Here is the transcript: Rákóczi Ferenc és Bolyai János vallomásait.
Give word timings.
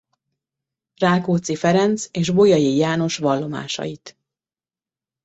Rákóczi 0.95 1.55
Ferenc 1.55 2.07
és 2.11 2.29
Bolyai 2.31 2.75
János 2.75 3.17
vallomásait. 3.17 4.17